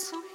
zu 0.00 0.29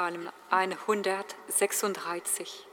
Psalm 0.00 0.30
136. 0.50 2.69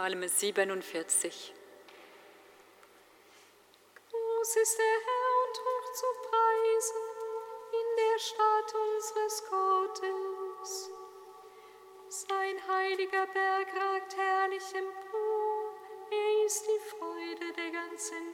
Psalm 0.00 0.26
47. 0.26 1.52
Groß 4.10 4.56
ist 4.56 4.78
der 4.78 4.96
Herr 5.06 5.30
und 5.44 5.56
hoch 5.66 5.92
zu 5.92 6.06
preisen 6.30 7.04
in 7.80 7.88
der 7.98 8.18
Stadt 8.18 8.70
unseres 8.80 9.36
Gottes. 9.50 10.90
Sein 12.08 12.56
heiliger 12.66 13.26
Berg 13.26 13.68
ragt 13.76 14.16
herrlich 14.16 14.74
empor, 14.74 15.74
er 16.10 16.46
ist 16.46 16.64
die 16.66 16.80
Freude 16.96 17.52
der 17.52 17.70
ganzen 17.70 18.29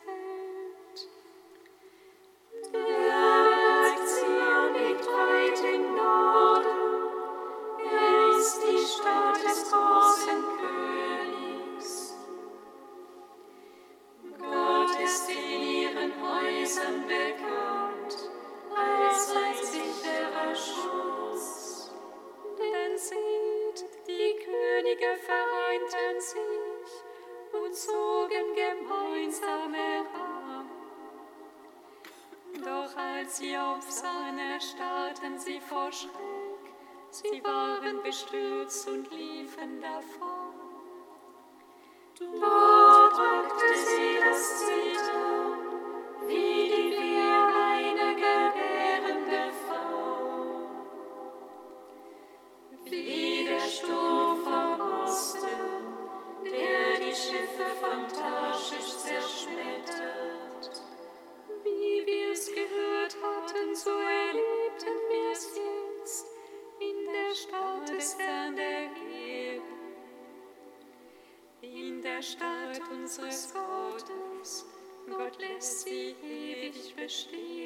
der 72.16 72.22
Stadt 72.22 72.80
unseres 72.90 73.52
Gottes. 73.52 74.64
Gott 75.06 75.38
lässt 75.38 75.82
sie 75.82 76.14
ewig 76.22 76.94
bestehen. 76.96 77.65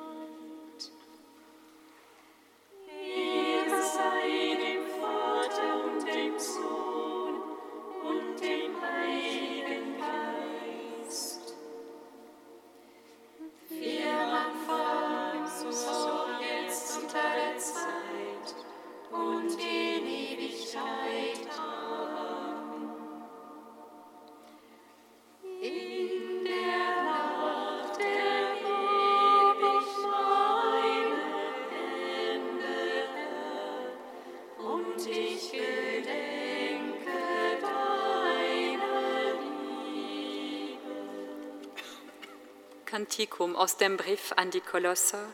Kritikum 43.11 43.57
aus 43.57 43.75
dem 43.75 43.97
Brief 43.97 44.31
an 44.37 44.51
die 44.51 44.61
Kolosser, 44.61 45.25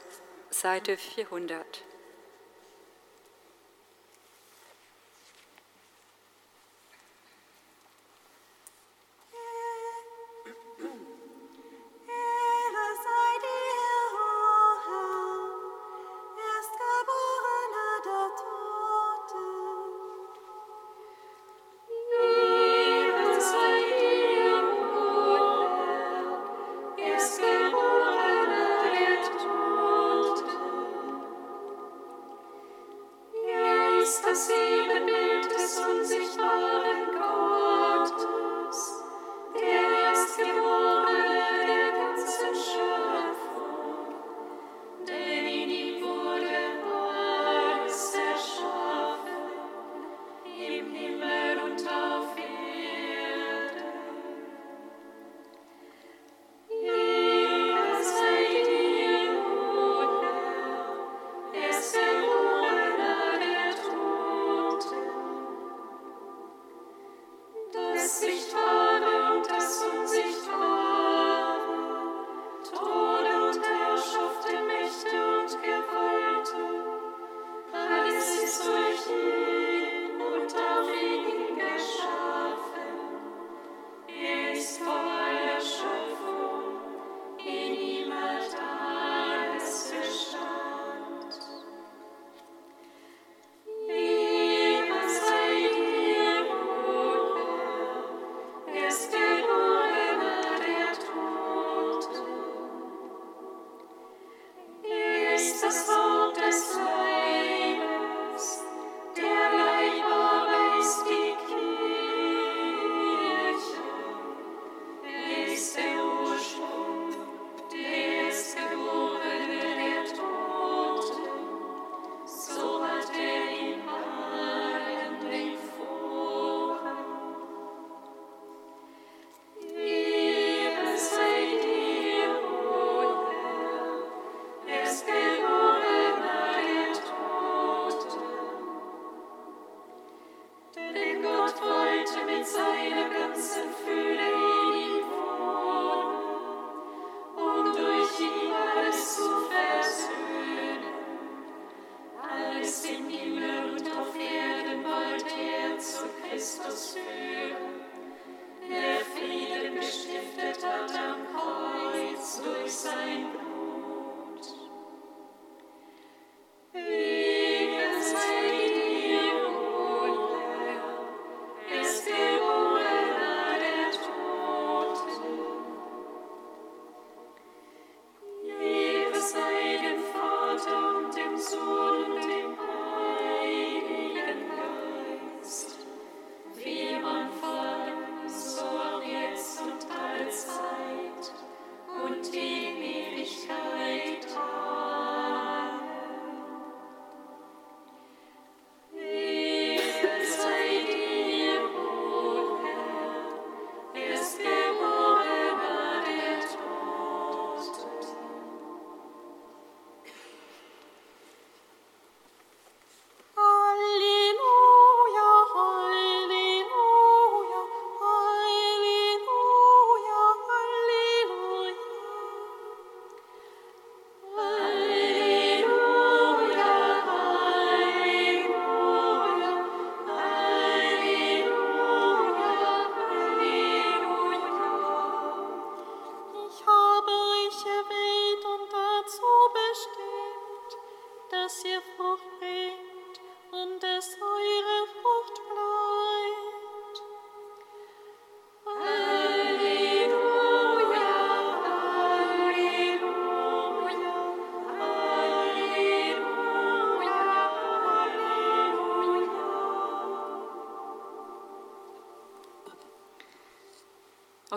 Seite 0.49 0.97
400. 0.97 1.83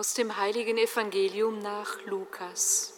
Aus 0.01 0.15
dem 0.15 0.35
heiligen 0.35 0.79
Evangelium 0.79 1.59
nach 1.59 2.01
Lukas. 2.07 2.93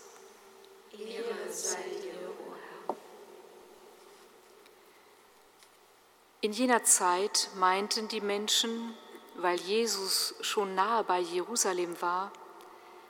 In 6.39 6.53
jener 6.53 6.83
Zeit 6.85 7.49
meinten 7.55 8.07
die 8.07 8.21
Menschen, 8.21 8.97
weil 9.35 9.59
Jesus 9.59 10.35
schon 10.39 10.75
nahe 10.75 11.03
bei 11.03 11.19
Jerusalem 11.19 12.01
war, 12.01 12.31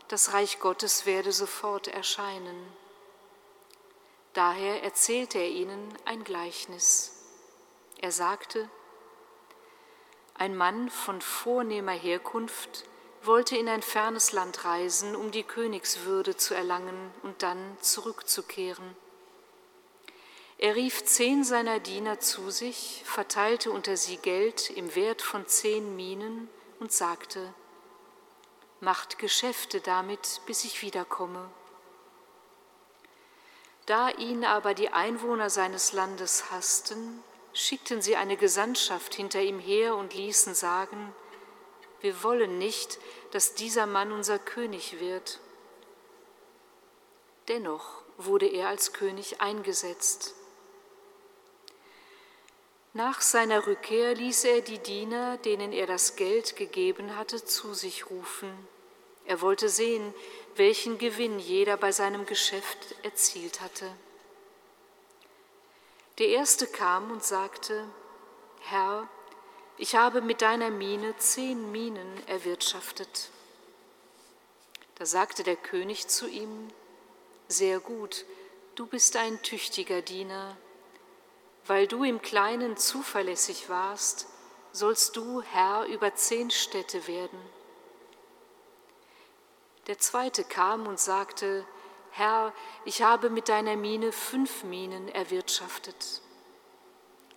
das 0.07 0.33
Reich 0.33 0.59
Gottes 0.59 1.05
werde 1.05 1.31
sofort 1.31 1.87
erscheinen. 1.87 2.65
Daher 4.33 4.81
erzählte 4.81 5.37
er 5.37 5.49
ihnen 5.49 5.95
ein 6.05 6.23
Gleichnis. 6.23 7.11
Er 7.99 8.11
sagte, 8.11 8.67
ein 10.33 10.57
Mann 10.57 10.89
von 10.89 11.21
vornehmer 11.21 11.91
Herkunft 11.91 12.85
wollte 13.25 13.55
in 13.57 13.69
ein 13.69 13.81
fernes 13.81 14.31
Land 14.31 14.65
reisen, 14.65 15.15
um 15.15 15.31
die 15.31 15.43
Königswürde 15.43 16.35
zu 16.37 16.53
erlangen 16.53 17.11
und 17.23 17.43
dann 17.43 17.77
zurückzukehren. 17.81 18.95
Er 20.57 20.75
rief 20.75 21.03
zehn 21.03 21.43
seiner 21.43 21.79
Diener 21.79 22.19
zu 22.19 22.49
sich, 22.49 23.01
verteilte 23.05 23.71
unter 23.71 23.97
sie 23.97 24.17
Geld 24.17 24.69
im 24.69 24.95
Wert 24.95 25.21
von 25.21 25.45
zehn 25.47 25.95
Minen 25.95 26.49
und 26.79 26.91
sagte, 26.91 27.53
Macht 28.79 29.17
Geschäfte 29.17 29.79
damit, 29.81 30.41
bis 30.45 30.65
ich 30.65 30.81
wiederkomme. 30.81 31.49
Da 33.85 34.09
ihn 34.09 34.45
aber 34.45 34.73
die 34.73 34.89
Einwohner 34.89 35.49
seines 35.49 35.93
Landes 35.93 36.51
hassten, 36.51 37.23
schickten 37.53 38.01
sie 38.01 38.15
eine 38.15 38.37
Gesandtschaft 38.37 39.15
hinter 39.15 39.41
ihm 39.41 39.59
her 39.59 39.95
und 39.95 40.13
ließen 40.13 40.55
sagen, 40.55 41.13
wir 42.03 42.21
wollen 42.21 42.57
nicht, 42.57 42.99
dass 43.31 43.55
dieser 43.55 43.85
Mann 43.85 44.11
unser 44.11 44.37
König 44.37 44.99
wird. 44.99 45.39
Dennoch 47.47 48.03
wurde 48.17 48.45
er 48.45 48.67
als 48.67 48.91
König 48.91 49.39
eingesetzt. 49.39 50.35
Nach 52.91 53.21
seiner 53.21 53.65
Rückkehr 53.67 54.15
ließ 54.15 54.43
er 54.43 54.59
die 54.59 54.79
Diener, 54.79 55.37
denen 55.37 55.71
er 55.71 55.87
das 55.87 56.17
Geld 56.17 56.57
gegeben 56.57 57.15
hatte, 57.15 57.43
zu 57.45 57.73
sich 57.73 58.09
rufen. 58.09 58.51
Er 59.23 59.39
wollte 59.39 59.69
sehen, 59.69 60.13
welchen 60.57 60.97
Gewinn 60.97 61.39
jeder 61.39 61.77
bei 61.77 61.93
seinem 61.93 62.25
Geschäft 62.25 62.95
erzielt 63.03 63.61
hatte. 63.61 63.89
Der 66.17 66.27
erste 66.27 66.67
kam 66.67 67.11
und 67.11 67.23
sagte, 67.23 67.85
Herr, 68.59 69.07
ich 69.83 69.97
habe 69.97 70.21
mit 70.21 70.41
deiner 70.41 70.69
Mine 70.69 71.13
zehn 71.17 71.73
Minen 71.73 72.25
erwirtschaftet. 72.25 73.29
Da 74.95 75.05
sagte 75.05 75.43
der 75.43 75.57
König 75.57 76.07
zu 76.07 76.25
ihm, 76.25 76.69
sehr 77.49 77.81
gut, 77.81 78.23
du 78.75 78.85
bist 78.85 79.17
ein 79.17 79.41
tüchtiger 79.41 80.01
Diener. 80.01 80.55
Weil 81.67 81.87
du 81.87 82.05
im 82.05 82.21
Kleinen 82.21 82.77
zuverlässig 82.77 83.67
warst, 83.67 84.27
sollst 84.71 85.17
du 85.17 85.41
Herr 85.41 85.83
über 85.87 86.15
zehn 86.15 86.49
Städte 86.49 87.05
werden. 87.05 87.39
Der 89.87 89.99
zweite 89.99 90.45
kam 90.45 90.87
und 90.87 90.97
sagte, 90.97 91.65
Herr, 92.11 92.53
ich 92.85 93.01
habe 93.01 93.29
mit 93.29 93.49
deiner 93.49 93.75
Mine 93.75 94.13
fünf 94.13 94.63
Minen 94.63 95.09
erwirtschaftet. 95.09 96.21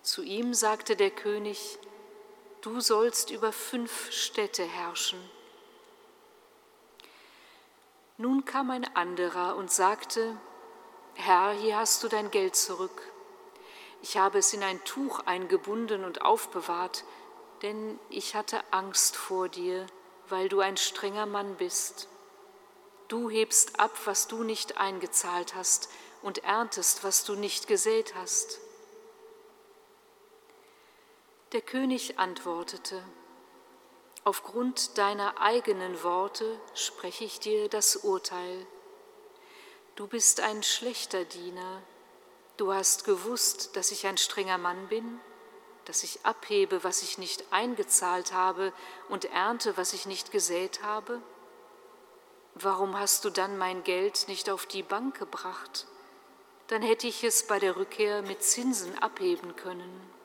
Zu 0.01 0.23
ihm 0.23 0.53
sagte 0.53 0.95
der 0.95 1.11
König, 1.11 1.77
du 2.67 2.81
sollst 2.81 3.31
über 3.31 3.53
fünf 3.53 4.11
Städte 4.11 4.63
herrschen. 4.63 5.17
Nun 8.17 8.43
kam 8.43 8.71
ein 8.71 8.83
anderer 8.93 9.55
und 9.55 9.71
sagte, 9.71 10.35
Herr, 11.13 11.51
hier 11.51 11.77
hast 11.77 12.03
du 12.03 12.09
dein 12.09 12.29
Geld 12.29 12.57
zurück. 12.57 13.01
Ich 14.01 14.17
habe 14.17 14.39
es 14.39 14.53
in 14.53 14.63
ein 14.63 14.83
Tuch 14.83 15.21
eingebunden 15.21 16.03
und 16.03 16.23
aufbewahrt, 16.23 17.05
denn 17.61 17.97
ich 18.09 18.35
hatte 18.35 18.61
Angst 18.71 19.15
vor 19.15 19.47
dir, 19.47 19.87
weil 20.27 20.49
du 20.49 20.59
ein 20.59 20.75
strenger 20.75 21.25
Mann 21.25 21.55
bist. 21.55 22.09
Du 23.07 23.29
hebst 23.29 23.79
ab, 23.79 23.97
was 24.03 24.27
du 24.27 24.43
nicht 24.43 24.77
eingezahlt 24.77 25.55
hast, 25.55 25.87
und 26.21 26.43
erntest, 26.43 27.05
was 27.05 27.23
du 27.23 27.35
nicht 27.35 27.67
gesät 27.67 28.13
hast. 28.15 28.59
Der 31.53 31.61
König 31.61 32.19
antwortete, 32.19 33.01
Aufgrund 34.25 34.97
deiner 34.97 35.39
eigenen 35.39 36.03
Worte 36.03 36.59
spreche 36.73 37.23
ich 37.23 37.39
dir 37.39 37.69
das 37.69 37.95
Urteil. 37.95 38.67
Du 39.95 40.07
bist 40.07 40.41
ein 40.41 40.61
schlechter 40.61 41.23
Diener. 41.23 41.81
Du 42.57 42.73
hast 42.73 43.05
gewusst, 43.05 43.77
dass 43.77 43.91
ich 43.91 44.05
ein 44.05 44.17
strenger 44.17 44.57
Mann 44.57 44.89
bin, 44.89 45.21
dass 45.85 46.03
ich 46.03 46.25
abhebe, 46.25 46.83
was 46.83 47.01
ich 47.01 47.17
nicht 47.17 47.45
eingezahlt 47.53 48.33
habe 48.33 48.73
und 49.07 49.23
ernte, 49.23 49.77
was 49.77 49.93
ich 49.93 50.05
nicht 50.05 50.33
gesät 50.33 50.83
habe. 50.83 51.21
Warum 52.55 52.99
hast 52.99 53.23
du 53.23 53.29
dann 53.29 53.57
mein 53.57 53.85
Geld 53.85 54.27
nicht 54.27 54.49
auf 54.49 54.65
die 54.65 54.83
Bank 54.83 55.17
gebracht? 55.17 55.87
Dann 56.67 56.81
hätte 56.81 57.07
ich 57.07 57.23
es 57.23 57.47
bei 57.47 57.57
der 57.57 57.77
Rückkehr 57.77 58.21
mit 58.21 58.43
Zinsen 58.43 58.97
abheben 58.99 59.55
können. 59.55 60.16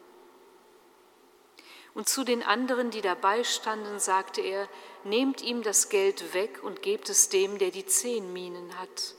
Und 1.95 2.09
zu 2.09 2.25
den 2.25 2.43
anderen, 2.43 2.91
die 2.91 3.03
dabei 3.03 3.45
standen, 3.45 3.99
sagte 3.99 4.41
er, 4.41 4.69
nehmt 5.05 5.43
ihm 5.43 5.63
das 5.63 5.89
Geld 5.89 6.33
weg 6.33 6.63
und 6.63 6.83
gebt 6.83 7.11
es 7.11 7.29
dem, 7.29 7.59
der 7.59 7.71
die 7.71 7.85
zehn 7.85 8.33
Minen 8.33 8.79
hat. 8.79 9.15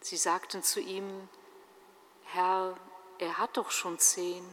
Sie 0.00 0.16
sagten 0.16 0.62
zu 0.64 0.80
ihm, 0.80 1.28
Herr, 2.24 2.76
er 3.18 3.38
hat 3.38 3.56
doch 3.56 3.70
schon 3.70 3.98
zehn. 4.00 4.44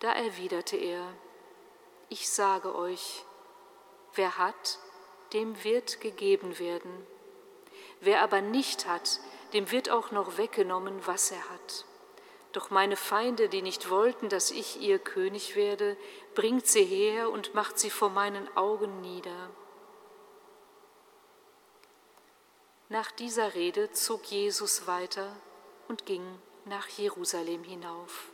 Da 0.00 0.12
erwiderte 0.12 0.76
er, 0.76 1.06
ich 2.10 2.28
sage 2.28 2.74
euch, 2.74 3.24
wer 4.14 4.36
hat, 4.36 4.78
dem 5.32 5.62
wird 5.64 6.00
gegeben 6.00 6.58
werden. 6.58 7.06
Wer 8.00 8.22
aber 8.22 8.40
nicht 8.40 8.86
hat, 8.86 9.20
dem 9.52 9.70
wird 9.70 9.88
auch 9.90 10.10
noch 10.10 10.36
weggenommen, 10.36 11.06
was 11.06 11.30
er 11.30 11.48
hat. 11.50 11.84
Doch 12.52 12.70
meine 12.70 12.96
Feinde, 12.96 13.48
die 13.48 13.62
nicht 13.62 13.90
wollten, 13.90 14.28
dass 14.28 14.50
ich 14.50 14.80
ihr 14.80 14.98
König 14.98 15.54
werde, 15.54 15.96
bringt 16.34 16.66
sie 16.66 16.84
her 16.84 17.30
und 17.30 17.54
macht 17.54 17.78
sie 17.78 17.90
vor 17.90 18.10
meinen 18.10 18.48
Augen 18.56 19.00
nieder. 19.00 19.50
Nach 22.88 23.12
dieser 23.12 23.54
Rede 23.54 23.92
zog 23.92 24.24
Jesus 24.24 24.88
weiter 24.88 25.36
und 25.86 26.06
ging 26.06 26.24
nach 26.64 26.88
Jerusalem 26.88 27.62
hinauf. 27.62 28.30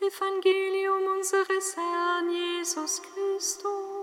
Evangelium 0.00 1.16
unseres 1.16 1.76
Herrn 1.76 2.28
Jesus 2.28 3.00
Christus. 3.02 3.93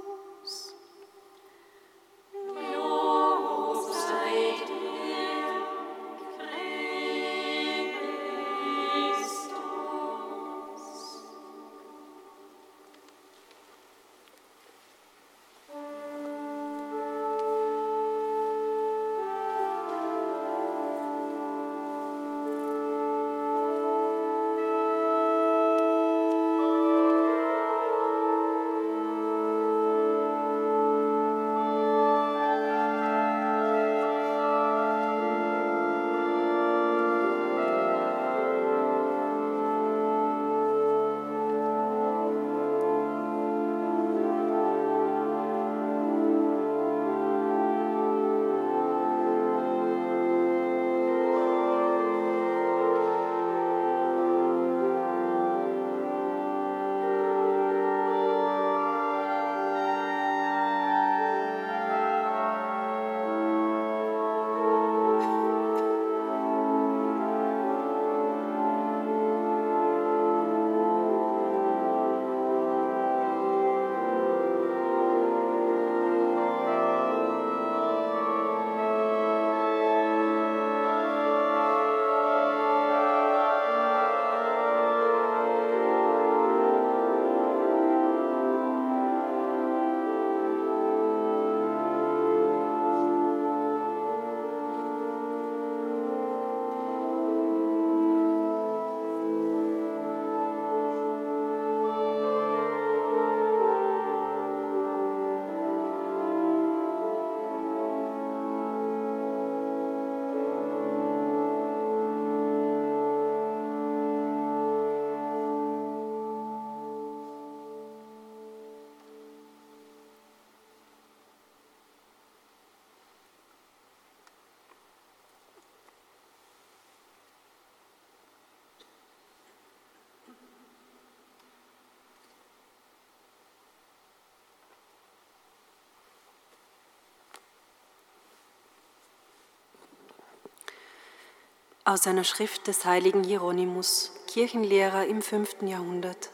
Aus 141.83 142.05
einer 142.05 142.23
Schrift 142.23 142.67
des 142.67 142.85
heiligen 142.85 143.23
Hieronymus, 143.23 144.11
Kirchenlehrer 144.27 145.07
im 145.07 145.23
5. 145.23 145.63
Jahrhundert. 145.63 146.29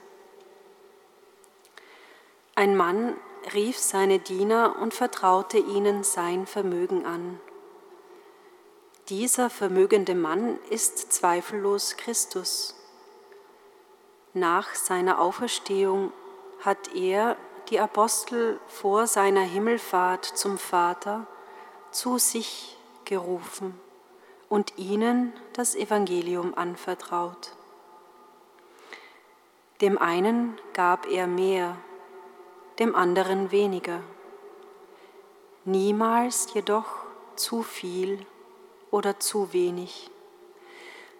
Ein 2.53 2.75
Mann 2.75 3.15
rief 3.53 3.77
seine 3.77 4.19
Diener 4.19 4.75
und 4.81 4.93
vertraute 4.93 5.57
ihnen 5.57 6.03
sein 6.03 6.47
Vermögen 6.47 7.05
an. 7.05 7.39
Dieser 9.07 9.49
vermögende 9.49 10.15
Mann 10.15 10.59
ist 10.69 11.13
zweifellos 11.13 11.95
Christus. 11.95 12.75
Nach 14.33 14.75
seiner 14.75 15.21
Auferstehung 15.21 16.11
hat 16.59 16.93
er 16.93 17.37
die 17.69 17.79
Apostel 17.79 18.59
vor 18.67 19.07
seiner 19.07 19.43
Himmelfahrt 19.43 20.25
zum 20.25 20.57
Vater 20.57 21.25
zu 21.91 22.17
sich 22.17 22.77
gerufen 23.05 23.86
und 24.49 24.77
ihnen 24.77 25.33
das 25.53 25.75
Evangelium 25.75 26.53
anvertraut. 26.55 27.51
Dem 29.81 29.97
einen 29.97 30.57
gab 30.73 31.05
er 31.07 31.27
mehr, 31.27 31.77
dem 32.79 32.95
anderen 32.95 33.51
weniger. 33.51 34.01
Niemals 35.65 36.53
jedoch 36.53 36.87
zu 37.35 37.61
viel 37.61 38.25
oder 38.89 39.19
zu 39.19 39.53
wenig, 39.53 40.09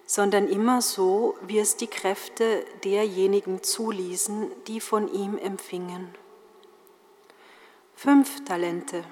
sondern 0.06 0.48
immer 0.48 0.80
so, 0.80 1.36
wie 1.42 1.58
es 1.58 1.76
die 1.76 1.86
Kräfte 1.86 2.64
derjenigen 2.82 3.62
zuließen, 3.62 4.50
die 4.66 4.80
von 4.80 5.12
ihm 5.12 5.36
empfingen. 5.36 6.08
Fünf 7.94 8.44
Talente, 8.44 9.04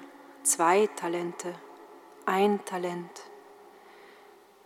zwei 0.43 0.87
Talente, 0.87 1.53
ein 2.25 2.65
Talent 2.65 3.26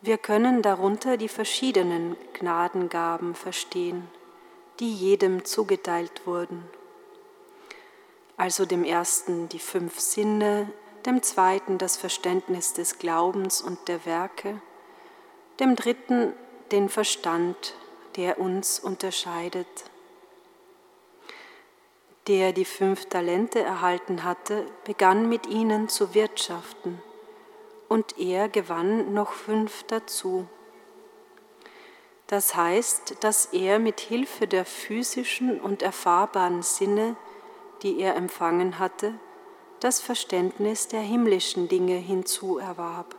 wir 0.01 0.17
können 0.17 0.63
darunter 0.63 1.15
die 1.15 1.27
verschiedenen 1.27 2.15
Gnadengaben 2.33 3.35
verstehen, 3.35 4.07
die 4.79 4.91
jedem 4.91 5.45
zugeteilt 5.45 6.25
wurden. 6.25 6.63
Also 8.35 8.65
dem 8.65 8.83
ersten 8.83 9.47
die 9.49 9.59
fünf 9.59 9.99
Sinne, 9.99 10.71
dem 11.05 11.21
zweiten 11.21 11.77
das 11.77 11.97
Verständnis 11.97 12.73
des 12.73 12.97
Glaubens 12.97 13.61
und 13.61 13.87
der 13.87 14.03
Werke, 14.07 14.59
dem 15.59 15.75
dritten 15.75 16.33
den 16.71 16.89
Verstand, 16.89 17.75
der 18.15 18.39
uns 18.39 18.79
unterscheidet. 18.79 19.67
Der 22.27 22.53
die 22.53 22.65
fünf 22.65 23.05
Talente 23.05 23.61
erhalten 23.61 24.23
hatte, 24.23 24.65
begann 24.83 25.29
mit 25.29 25.45
ihnen 25.45 25.89
zu 25.89 26.15
wirtschaften 26.15 27.01
und 27.91 28.17
er 28.17 28.47
gewann 28.47 29.13
noch 29.13 29.33
fünf 29.33 29.83
dazu. 29.83 30.47
Das 32.27 32.55
heißt, 32.55 33.21
dass 33.21 33.47
er 33.47 33.79
mit 33.79 33.99
Hilfe 33.99 34.47
der 34.47 34.63
physischen 34.63 35.59
und 35.59 35.81
erfahrbaren 35.81 36.61
Sinne, 36.61 37.17
die 37.81 37.99
er 37.99 38.15
empfangen 38.15 38.79
hatte, 38.79 39.13
das 39.81 39.99
Verständnis 39.99 40.87
der 40.87 41.01
himmlischen 41.01 41.67
Dinge 41.67 41.95
hinzuerwarb. 41.95 43.13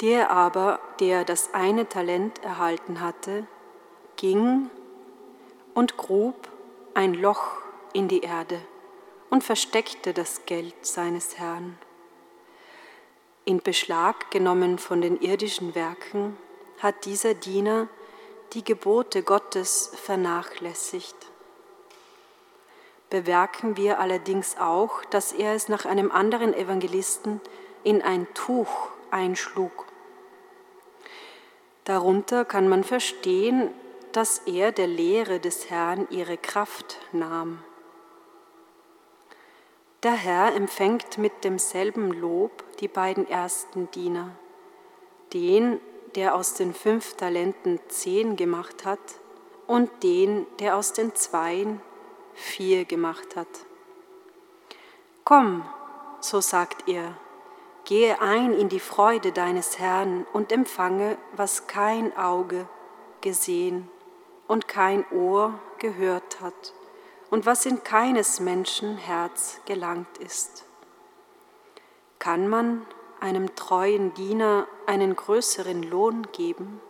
Der 0.00 0.30
aber, 0.30 0.78
der 1.00 1.24
das 1.24 1.52
eine 1.52 1.88
Talent 1.88 2.44
erhalten 2.44 3.00
hatte, 3.00 3.48
ging 4.14 4.70
und 5.74 5.96
grub 5.96 6.48
ein 6.94 7.12
Loch 7.12 7.56
in 7.92 8.06
die 8.06 8.20
Erde 8.20 8.60
und 9.30 9.44
versteckte 9.44 10.12
das 10.12 10.46
Geld 10.46 10.74
seines 10.86 11.38
Herrn. 11.38 11.78
In 13.44 13.62
Beschlag 13.62 14.30
genommen 14.30 14.78
von 14.78 15.00
den 15.00 15.20
irdischen 15.20 15.74
Werken 15.74 16.36
hat 16.78 17.04
dieser 17.04 17.34
Diener 17.34 17.88
die 18.52 18.64
Gebote 18.64 19.22
Gottes 19.22 19.92
vernachlässigt. 19.94 21.16
Bewerken 23.10 23.76
wir 23.76 24.00
allerdings 24.00 24.56
auch, 24.58 25.04
dass 25.06 25.32
er 25.32 25.54
es 25.54 25.68
nach 25.68 25.84
einem 25.84 26.10
anderen 26.10 26.54
Evangelisten 26.54 27.40
in 27.84 28.02
ein 28.02 28.26
Tuch 28.34 28.88
einschlug. 29.10 29.86
Darunter 31.84 32.44
kann 32.44 32.68
man 32.68 32.82
verstehen, 32.82 33.70
dass 34.10 34.38
er 34.38 34.72
der 34.72 34.88
Lehre 34.88 35.38
des 35.38 35.70
Herrn 35.70 36.08
ihre 36.10 36.36
Kraft 36.36 36.98
nahm. 37.12 37.62
Der 40.02 40.12
Herr 40.12 40.54
empfängt 40.54 41.16
mit 41.16 41.42
demselben 41.42 42.12
Lob 42.12 42.50
die 42.80 42.88
beiden 42.88 43.26
ersten 43.28 43.90
Diener, 43.92 44.30
den, 45.32 45.80
der 46.14 46.34
aus 46.34 46.54
den 46.54 46.74
fünf 46.74 47.14
Talenten 47.14 47.80
zehn 47.88 48.36
gemacht 48.36 48.84
hat, 48.84 49.00
und 49.66 50.02
den, 50.02 50.46
der 50.60 50.76
aus 50.76 50.92
den 50.92 51.14
zweien 51.14 51.80
vier 52.34 52.84
gemacht 52.84 53.36
hat. 53.36 53.48
Komm, 55.24 55.64
so 56.20 56.40
sagt 56.40 56.88
er, 56.88 57.16
gehe 57.84 58.20
ein 58.20 58.52
in 58.52 58.68
die 58.68 58.80
Freude 58.80 59.32
deines 59.32 59.78
Herrn 59.78 60.26
und 60.32 60.52
empfange, 60.52 61.16
was 61.32 61.66
kein 61.66 62.16
Auge 62.16 62.68
gesehen 63.22 63.88
und 64.46 64.68
kein 64.68 65.04
Ohr 65.10 65.58
gehört 65.78 66.40
hat 66.40 66.74
und 67.30 67.46
was 67.46 67.66
in 67.66 67.82
keines 67.82 68.40
Menschen 68.40 68.96
Herz 68.96 69.60
gelangt 69.66 70.18
ist. 70.18 70.64
Kann 72.18 72.48
man 72.48 72.86
einem 73.20 73.54
treuen 73.54 74.14
Diener 74.14 74.66
einen 74.86 75.16
größeren 75.16 75.82
Lohn 75.82 76.26
geben? 76.32 76.80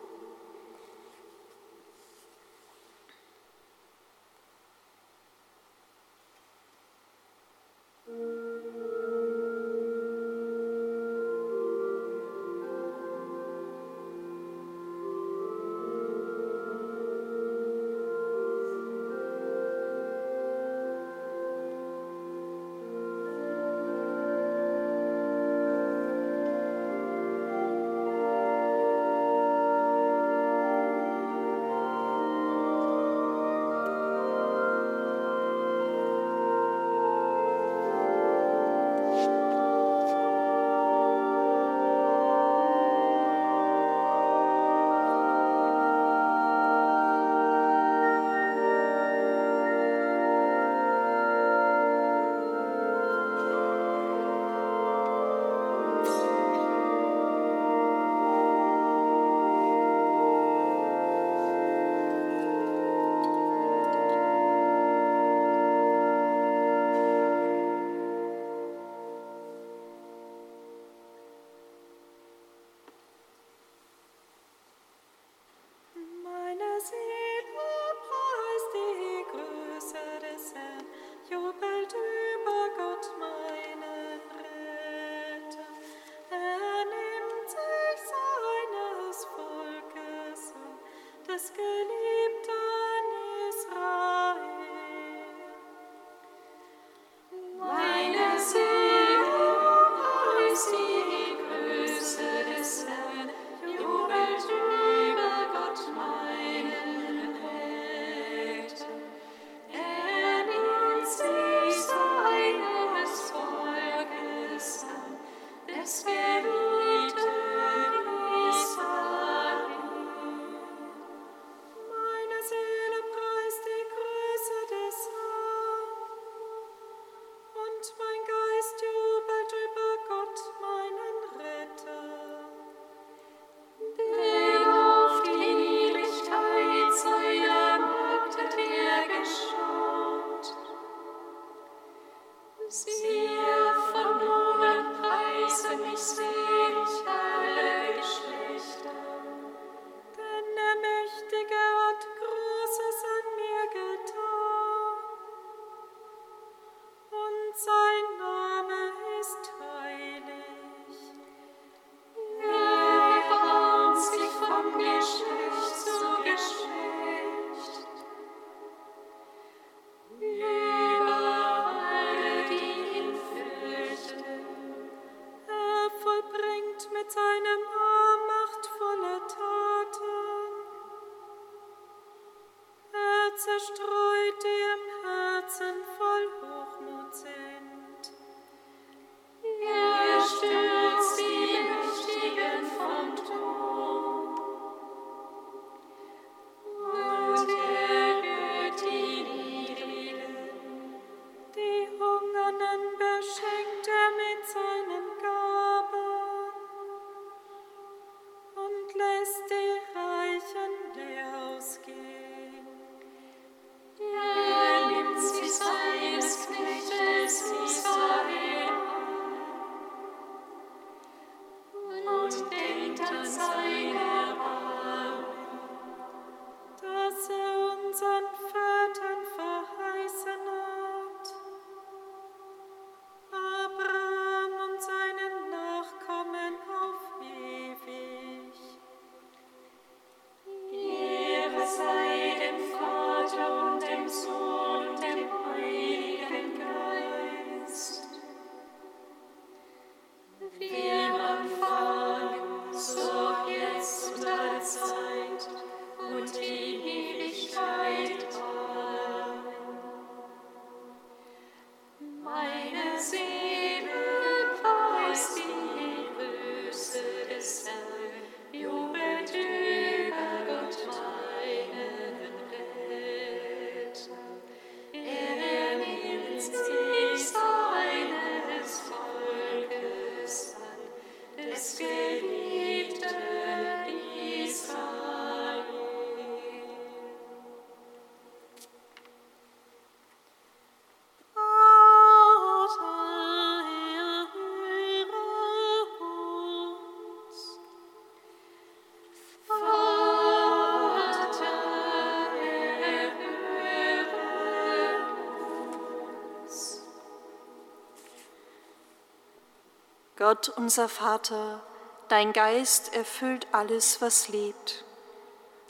Gott 310.19 310.48
unser 310.48 310.88
Vater, 310.88 311.62
dein 312.08 312.33
Geist 312.33 312.94
erfüllt 312.94 313.46
alles, 313.52 314.00
was 314.00 314.29
lebt. 314.29 314.83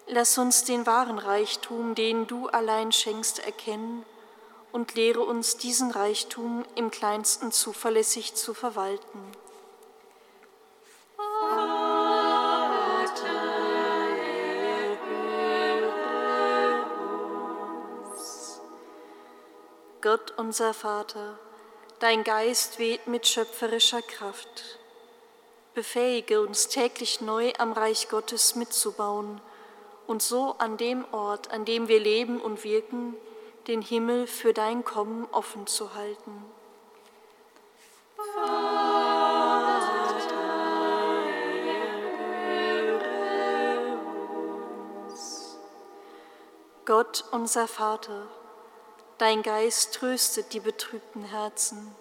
Lass 0.06 0.38
uns 0.38 0.62
den 0.62 0.86
wahren 0.86 1.18
Reichtum, 1.18 1.96
den 1.96 2.28
du 2.28 2.46
allein 2.46 2.92
schenkst, 2.92 3.40
erkennen 3.40 4.06
und 4.70 4.94
lehre 4.94 5.22
uns 5.22 5.56
diesen 5.56 5.90
Reichtum 5.90 6.64
im 6.76 6.92
kleinsten 6.92 7.50
zuverlässig 7.50 8.36
zu 8.36 8.54
verwalten. 8.54 9.32
Gott 20.02 20.34
unser 20.36 20.72
Vater, 20.72 21.36
Dein 21.98 22.24
Geist 22.24 22.78
weht 22.78 23.06
mit 23.06 23.26
schöpferischer 23.26 24.02
Kraft. 24.02 24.78
Befähige 25.72 26.42
uns 26.42 26.68
täglich 26.68 27.22
neu 27.22 27.54
am 27.56 27.72
Reich 27.72 28.10
Gottes 28.10 28.54
mitzubauen 28.54 29.40
und 30.06 30.20
so 30.20 30.56
an 30.58 30.76
dem 30.76 31.06
Ort, 31.12 31.50
an 31.50 31.64
dem 31.64 31.88
wir 31.88 31.98
leben 31.98 32.38
und 32.38 32.64
wirken, 32.64 33.16
den 33.66 33.80
Himmel 33.80 34.26
für 34.26 34.52
dein 34.52 34.84
Kommen 34.84 35.26
offen 35.32 35.66
zu 35.66 35.94
halten. 35.94 36.44
Gott, 46.84 47.24
unser 47.32 47.66
Vater, 47.66 48.28
Dein 49.18 49.42
Geist 49.42 49.94
tröstet 49.94 50.52
die 50.52 50.60
betrübten 50.60 51.24
Herzen. 51.24 51.94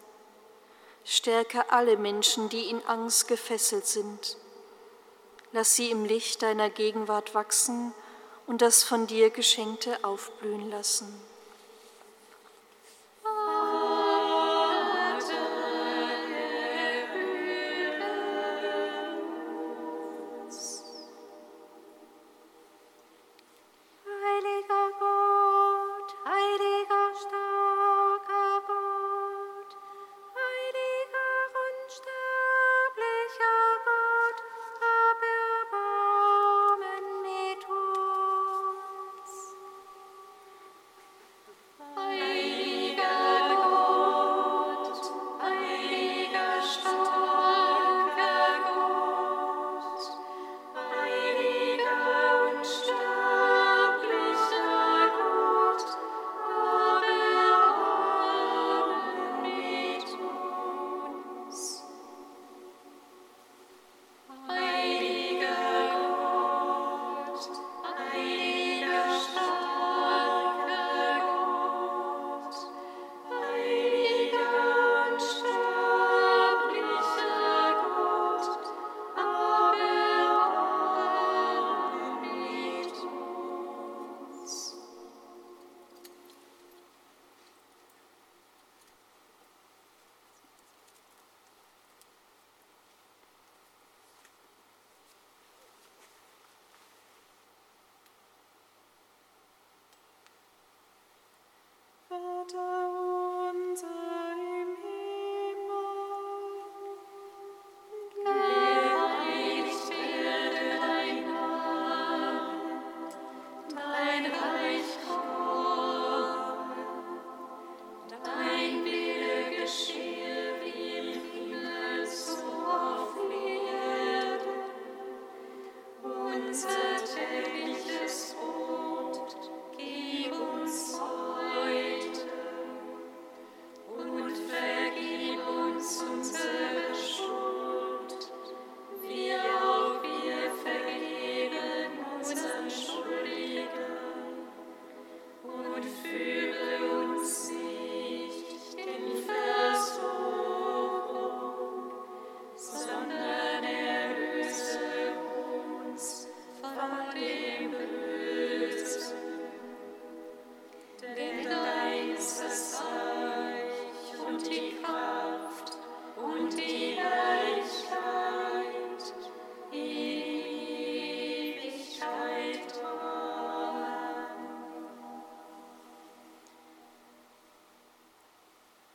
Stärke 1.06 1.70
alle 1.72 1.98
Menschen, 1.98 2.50
die 2.50 2.70
in 2.70 2.84
Angst 2.86 3.28
gefesselt 3.28 3.88
sind. 3.88 4.38
Lass 5.54 5.76
sie 5.76 5.92
im 5.92 6.04
Licht 6.04 6.42
deiner 6.42 6.70
Gegenwart 6.70 7.34
wachsen 7.34 7.94
und 8.48 8.62
das 8.62 8.84
von 8.84 9.08
dir 9.08 9.30
Geschenkte 9.30 10.04
aufblühen 10.04 10.70
lassen. 10.70 11.08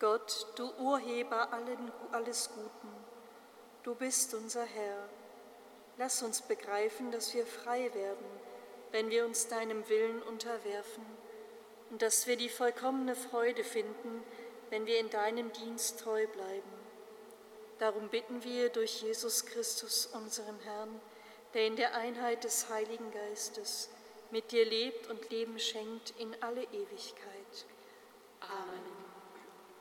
Gott, 0.00 0.46
du 0.56 0.66
Urheber 0.78 1.52
allen, 1.52 1.92
alles 2.10 2.48
Guten, 2.54 2.88
du 3.82 3.94
bist 3.94 4.32
unser 4.32 4.64
Herr. 4.64 5.06
Lass 5.98 6.22
uns 6.22 6.40
begreifen, 6.40 7.12
dass 7.12 7.34
wir 7.34 7.44
frei 7.44 7.92
werden, 7.92 8.24
wenn 8.92 9.10
wir 9.10 9.26
uns 9.26 9.48
deinem 9.48 9.86
Willen 9.90 10.22
unterwerfen 10.22 11.04
und 11.90 12.00
dass 12.00 12.26
wir 12.26 12.38
die 12.38 12.48
vollkommene 12.48 13.14
Freude 13.14 13.62
finden, 13.62 14.22
wenn 14.70 14.86
wir 14.86 14.98
in 14.98 15.10
deinem 15.10 15.52
Dienst 15.52 16.00
treu 16.00 16.26
bleiben. 16.28 16.72
Darum 17.78 18.08
bitten 18.08 18.42
wir 18.42 18.70
durch 18.70 19.02
Jesus 19.02 19.44
Christus, 19.44 20.06
unseren 20.06 20.58
Herrn, 20.60 20.98
der 21.52 21.66
in 21.66 21.76
der 21.76 21.94
Einheit 21.94 22.44
des 22.44 22.70
Heiligen 22.70 23.10
Geistes 23.10 23.90
mit 24.30 24.50
dir 24.50 24.64
lebt 24.64 25.10
und 25.10 25.28
Leben 25.28 25.58
schenkt 25.58 26.14
in 26.18 26.34
alle 26.40 26.62
Ewigkeit. 26.62 27.66
Amen 28.40 28.99